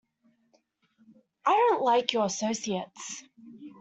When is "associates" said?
2.25-3.21